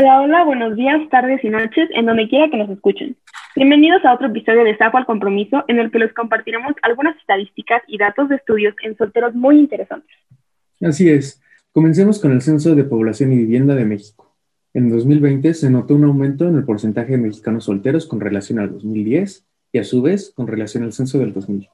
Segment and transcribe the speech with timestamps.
[0.00, 3.18] Hola, hola, buenos días, tardes y noches, en donde quiera que nos escuchen.
[3.54, 7.82] Bienvenidos a otro episodio de Sapo al Compromiso, en el que les compartiremos algunas estadísticas
[7.86, 10.16] y datos de estudios en solteros muy interesantes.
[10.80, 11.42] Así es.
[11.72, 14.34] Comencemos con el Censo de Población y Vivienda de México.
[14.72, 18.72] En 2020 se notó un aumento en el porcentaje de mexicanos solteros con relación al
[18.72, 21.68] 2010 y a su vez con relación al censo del 2000.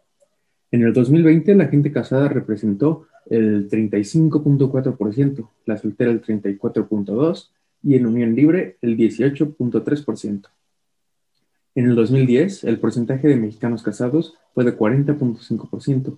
[0.73, 7.51] En el 2020 la gente casada representó el 35.4%, la soltera el 34.2%
[7.87, 10.49] y en unión libre el 18.3%.
[11.77, 16.17] En el 2010, el porcentaje de mexicanos casados fue de 40.5%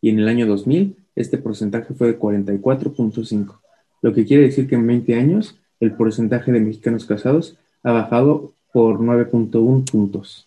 [0.00, 3.58] y en el año 2000 este porcentaje fue de 44.5%,
[4.00, 8.52] lo que quiere decir que en 20 años el porcentaje de mexicanos casados ha bajado
[8.72, 10.46] por 9.1 puntos.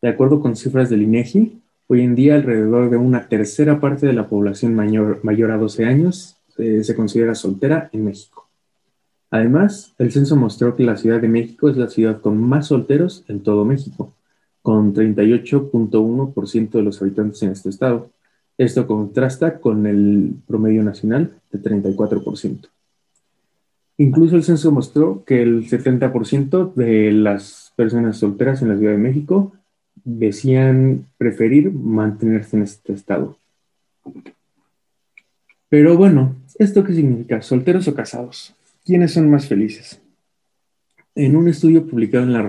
[0.00, 4.14] De acuerdo con cifras del INEGI, hoy en día alrededor de una tercera parte de
[4.14, 8.47] la población mayor, mayor a 12 años eh, se considera soltera en México.
[9.30, 13.24] Además, el censo mostró que la Ciudad de México es la ciudad con más solteros
[13.28, 14.14] en todo México,
[14.62, 18.10] con 38.1% de los habitantes en este estado.
[18.56, 22.68] Esto contrasta con el promedio nacional de 34%.
[23.98, 28.98] Incluso el censo mostró que el 70% de las personas solteras en la Ciudad de
[28.98, 29.52] México
[30.04, 33.36] decían preferir mantenerse en este estado.
[35.68, 37.42] Pero bueno, ¿esto qué significa?
[37.42, 38.54] ¿Solteros o casados?
[38.88, 40.00] ¿Quiénes son más felices?
[41.14, 42.40] En un estudio publicado en la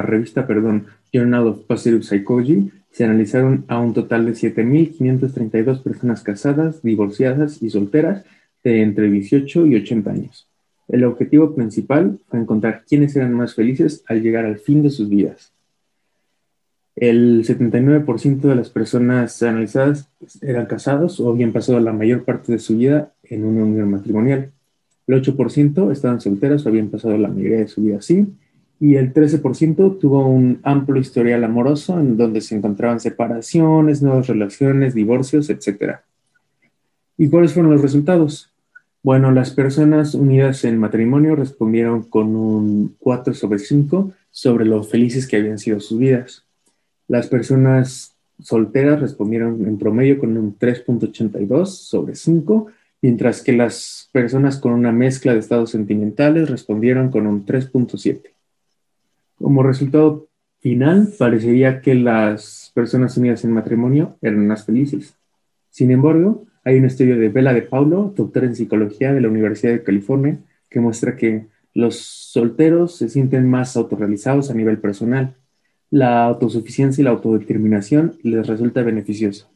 [0.00, 6.80] revista, perdón, Journal of Positive Psychology, se analizaron a un total de 7.532 personas casadas,
[6.82, 8.24] divorciadas y solteras
[8.62, 10.48] de entre 18 y 80 años.
[10.88, 15.10] El objetivo principal fue encontrar quiénes eran más felices al llegar al fin de sus
[15.10, 15.52] vidas.
[16.96, 20.08] El 79% de las personas analizadas
[20.40, 24.50] eran casados o habían pasado la mayor parte de su vida en una unión matrimonial.
[25.06, 28.26] El 8% estaban solteras o habían pasado la mayoría de su vida así.
[28.80, 34.94] Y el 13% tuvo un amplio historial amoroso en donde se encontraban separaciones, nuevas relaciones,
[34.94, 36.00] divorcios, etc.
[37.16, 38.50] ¿Y cuáles fueron los resultados?
[39.02, 45.26] Bueno, las personas unidas en matrimonio respondieron con un 4 sobre 5 sobre lo felices
[45.26, 46.44] que habían sido sus vidas.
[47.06, 52.66] Las personas solteras respondieron en promedio con un 3.82 sobre 5
[53.04, 58.30] mientras que las personas con una mezcla de estados sentimentales respondieron con un 3.7.
[59.36, 60.28] Como resultado
[60.60, 65.18] final, parecería que las personas unidas en matrimonio eran más felices.
[65.68, 69.74] Sin embargo, hay un estudio de Bella de Paulo, doctora en psicología de la Universidad
[69.74, 70.38] de California,
[70.70, 75.34] que muestra que los solteros se sienten más autorrealizados a nivel personal.
[75.90, 79.50] La autosuficiencia y la autodeterminación les resulta beneficioso.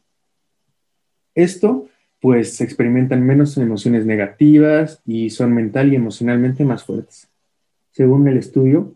[1.33, 1.87] Esto
[2.21, 7.29] pues experimentan menos emociones negativas y son mental y emocionalmente más fuertes.
[7.91, 8.93] Según el estudio,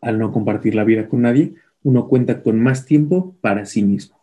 [0.00, 4.18] al no compartir la vida con nadie, uno cuenta con más tiempo para sí mismo.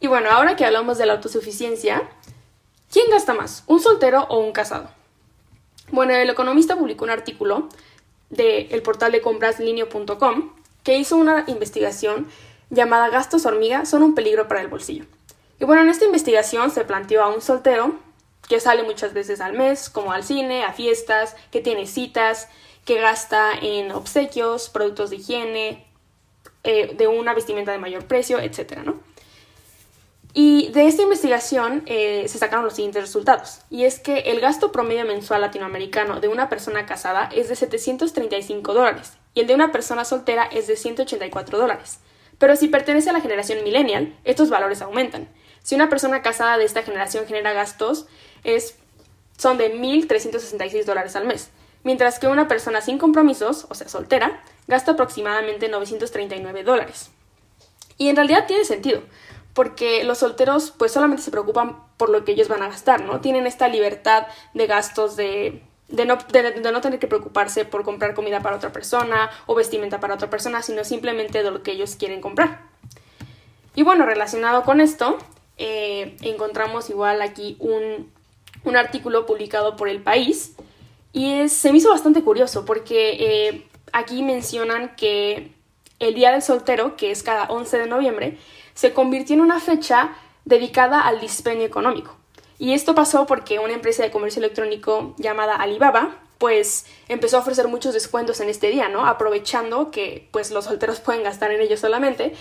[0.00, 2.02] Y bueno, ahora que hablamos de la autosuficiencia,
[2.90, 4.90] ¿quién gasta más, un soltero o un casado?
[5.90, 7.68] Bueno, el economista publicó un artículo
[8.30, 10.50] del portal de compras linio.com
[10.84, 12.26] que hizo una investigación
[12.70, 15.04] llamada Gastos hormiga son un peligro para el bolsillo.
[15.60, 17.98] Y bueno, en esta investigación se planteó a un soltero
[18.48, 22.48] que sale muchas veces al mes, como al cine, a fiestas, que tiene citas,
[22.84, 25.86] que gasta en obsequios, productos de higiene,
[26.64, 28.78] eh, de una vestimenta de mayor precio, etc.
[28.84, 29.00] ¿no?
[30.32, 33.60] Y de esta investigación eh, se sacaron los siguientes resultados.
[33.70, 38.72] Y es que el gasto promedio mensual latinoamericano de una persona casada es de 735
[38.72, 41.98] dólares y el de una persona soltera es de 184 dólares.
[42.38, 45.28] Pero si pertenece a la generación millennial, estos valores aumentan.
[45.62, 48.06] Si una persona casada de esta generación genera gastos,
[48.44, 48.76] es,
[49.36, 51.50] son de 1.366 dólares al mes,
[51.84, 57.10] mientras que una persona sin compromisos, o sea, soltera, gasta aproximadamente 939 dólares.
[57.96, 59.02] Y en realidad tiene sentido,
[59.54, 63.20] porque los solteros pues solamente se preocupan por lo que ellos van a gastar, ¿no?
[63.20, 68.14] Tienen esta libertad de gastos de, de, no, de, no, tener que preocuparse por comprar
[68.14, 71.96] comida para otra persona o vestimenta para otra persona, sino simplemente de lo que ellos
[71.96, 72.62] quieren comprar.
[73.74, 75.18] Y bueno, relacionado con esto,
[75.58, 78.10] eh, encontramos igual aquí un,
[78.74, 80.54] artículo publicado por El País
[81.12, 85.50] y se me hizo bastante curioso porque eh, aquí mencionan que
[85.98, 88.38] el Día del Soltero, que es cada 11 de noviembre,
[88.74, 90.12] se convirtió en una fecha
[90.44, 92.14] dedicada al dispendio económico.
[92.58, 97.66] Y esto pasó porque una empresa de comercio electrónico llamada Alibaba pues empezó a ofrecer
[97.68, 99.06] muchos descuentos en este día, ¿no?
[99.06, 102.34] Aprovechando que pues los solteros pueden gastar en ellos solamente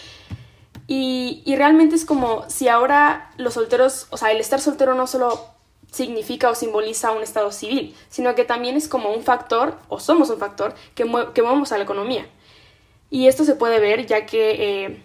[0.87, 5.49] y, realmente es como si ahora los solteros, o sea, el estar soltero no solo
[5.91, 10.29] significa o simboliza un estado civil, sino que también es como un factor, o somos
[10.29, 11.03] un factor, que,
[11.33, 12.25] que movemos a la economía.
[13.09, 15.03] Y esto se puede ver ya que eh,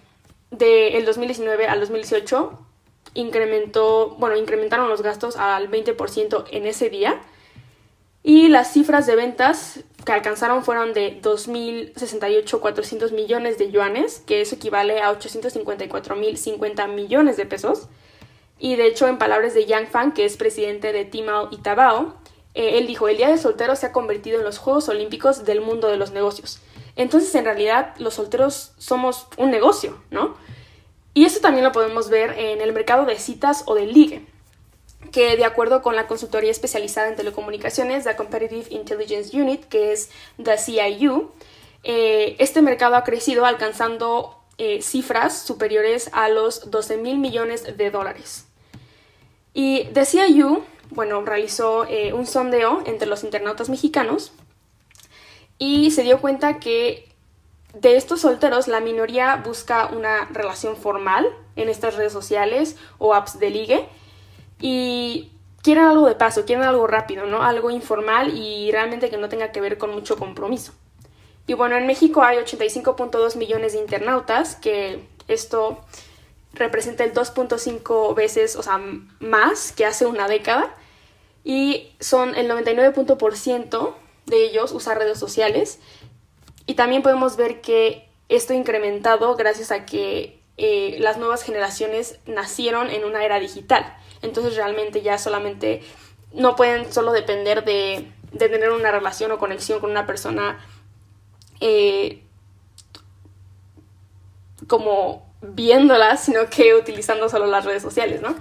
[0.50, 2.58] del 2019 al 2018
[3.14, 7.20] incrementó, bueno, incrementaron los gastos al 20% en ese día.
[8.22, 14.56] Y las cifras de ventas que alcanzaron fueron de 2.068.400 millones de yuanes, que eso
[14.56, 17.88] equivale a 854.050 millones de pesos.
[18.58, 22.14] Y de hecho, en palabras de Yang Fan, que es presidente de Timao y Tabao,
[22.54, 25.60] eh, él dijo, el Día del Soltero se ha convertido en los Juegos Olímpicos del
[25.60, 26.60] mundo de los negocios.
[26.96, 30.34] Entonces, en realidad, los solteros somos un negocio, ¿no?
[31.14, 34.26] Y eso también lo podemos ver en el mercado de citas o de ligue,
[35.12, 40.10] que de acuerdo con la consultoría especializada en telecomunicaciones, la Competitive Intelligence Unit, que es
[40.42, 41.30] the CIU,
[41.84, 47.90] eh, este mercado ha crecido alcanzando eh, cifras superiores a los 12 mil millones de
[47.90, 48.46] dólares.
[49.54, 54.32] Y the CIU, bueno, realizó eh, un sondeo entre los internautas mexicanos
[55.58, 57.12] y se dio cuenta que
[57.74, 61.26] de estos solteros, la minoría busca una relación formal
[61.56, 63.88] en estas redes sociales o apps de ligue
[64.62, 67.42] y quieren algo de paso, quieren algo rápido, ¿no?
[67.42, 70.72] Algo informal y realmente que no tenga que ver con mucho compromiso.
[71.46, 75.80] Y bueno, en México hay 85.2 millones de internautas, que esto
[76.54, 78.80] representa el 2.5 veces, o sea,
[79.18, 80.72] más que hace una década.
[81.42, 83.94] Y son el 99%
[84.26, 85.80] de ellos usa redes sociales
[86.66, 92.18] y también podemos ver que esto ha incrementado gracias a que eh, las nuevas generaciones
[92.26, 93.96] nacieron en una era digital.
[94.22, 95.82] Entonces realmente ya solamente
[96.32, 100.64] no pueden solo depender de, tener una relación o conexión con una persona
[101.60, 102.22] eh,
[104.66, 108.34] como viéndola, sino que utilizando solo las redes sociales, ¿no?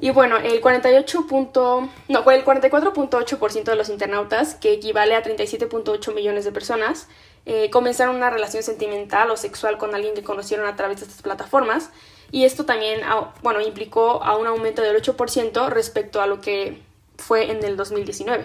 [0.00, 1.26] Y bueno, el 48.
[1.28, 7.08] no, el 44.8% de los internautas, que equivale a 37.8 millones de personas,
[7.46, 11.22] eh, comenzaron una relación sentimental o sexual con alguien que conocieron a través de estas
[11.22, 11.90] plataformas.
[12.30, 13.00] Y esto también,
[13.42, 16.82] bueno, implicó a un aumento del 8% respecto a lo que
[17.16, 18.44] fue en el 2019.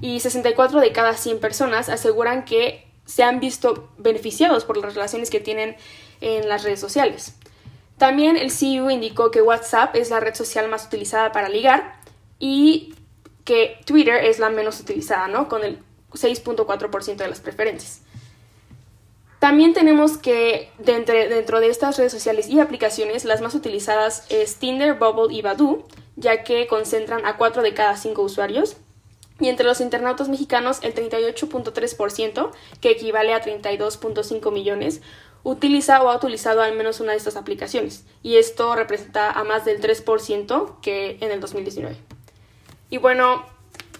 [0.00, 5.30] Y 64 de cada 100 personas aseguran que se han visto beneficiados por las relaciones
[5.30, 5.76] que tienen
[6.20, 7.34] en las redes sociales.
[7.98, 12.00] También el CEO indicó que WhatsApp es la red social más utilizada para ligar
[12.38, 12.94] y
[13.44, 15.48] que Twitter es la menos utilizada, ¿no?
[15.48, 15.80] Con el
[16.12, 18.00] 6.4% de las preferencias.
[19.40, 24.56] También tenemos que dentro, dentro de estas redes sociales y aplicaciones, las más utilizadas es
[24.56, 28.76] Tinder, Bubble y Badoo, ya que concentran a 4 de cada 5 usuarios.
[29.40, 32.50] Y entre los internautas mexicanos, el 38.3%,
[32.82, 35.00] que equivale a 32.5 millones,
[35.42, 39.64] utiliza o ha utilizado al menos una de estas aplicaciones, y esto representa a más
[39.64, 41.96] del 3% que en el 2019.
[42.90, 43.46] Y bueno,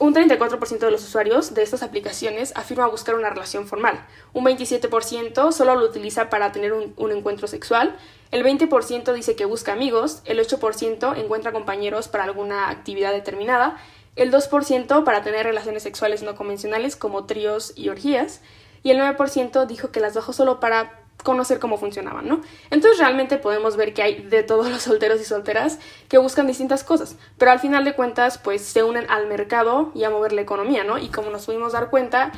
[0.00, 4.02] un 34% de los usuarios de estas aplicaciones afirma buscar una relación formal,
[4.32, 7.94] un 27% solo lo utiliza para tener un, encuentro sexual,
[8.30, 13.76] el 20% dice que busca amigos, el 8% encuentra compañeros para alguna actividad determinada,
[14.16, 18.40] el 2% para tener relaciones sexuales no convencionales como tríos y orgías,
[18.82, 22.40] y el 9% dijo que las bajó solo para conocer cómo funcionaban, ¿no?
[22.70, 26.84] Entonces realmente podemos ver que hay de todos los solteros y solteras que buscan distintas
[26.84, 30.40] cosas, pero al final de cuentas pues se unen al mercado y a mover la
[30.42, 30.98] economía, ¿no?
[30.98, 32.32] Y como nos pudimos dar cuenta,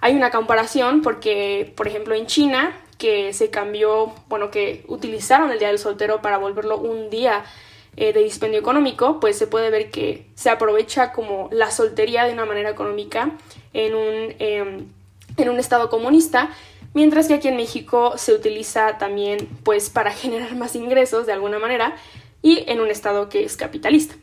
[0.00, 5.58] hay una comparación porque, por ejemplo, en China, que se cambió, bueno, que utilizaron el
[5.58, 7.44] Día del Soltero para volverlo un día
[7.96, 12.32] eh, de dispendio económico, pues se puede ver que se aprovecha como la soltería de
[12.32, 13.32] una manera económica
[13.72, 14.86] en un, em,
[15.36, 16.50] en un estado comunista
[16.94, 21.58] mientras que aquí en México se utiliza también pues para generar más ingresos de alguna
[21.58, 21.96] manera
[22.42, 24.14] y en un estado que es capitalista.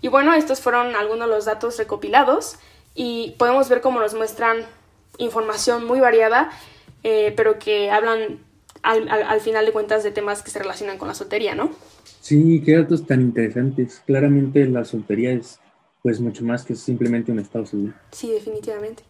[0.00, 2.56] Y bueno, estos fueron algunos de los datos recopilados
[2.94, 4.58] y podemos ver cómo nos muestran
[5.18, 6.50] información muy variada,
[7.02, 8.40] eh, pero que hablan
[8.82, 11.70] al, final de cuentas de temas que se relacionan con la soltería, ¿no?
[12.20, 14.02] Sí, qué datos tan interesantes.
[14.06, 15.58] Claramente la soltería es
[16.02, 17.94] pues mucho más que simplemente un estado civil.
[18.12, 19.02] Sí, definitivamente.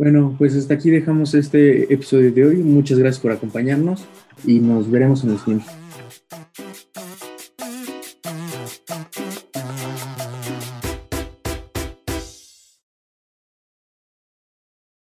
[0.00, 2.56] Bueno, pues hasta aquí dejamos este episodio de hoy.
[2.56, 4.02] Muchas gracias por acompañarnos
[4.46, 5.66] y nos veremos en el siguiente.